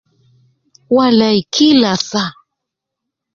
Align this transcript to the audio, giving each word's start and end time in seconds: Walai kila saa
Walai 0.95 1.41
kila 1.53 1.91
saa 2.09 2.31